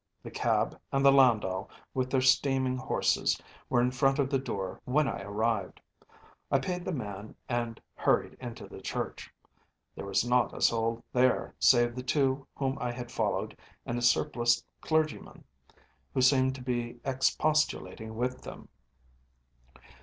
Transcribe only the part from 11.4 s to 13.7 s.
save the two whom I had followed